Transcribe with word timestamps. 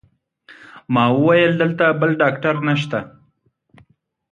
ما 0.93 1.03
وویل: 1.15 1.51
دلته 1.61 1.85
بل 1.99 2.11
ډاکټر 2.21 2.55
نشته؟ 2.67 2.99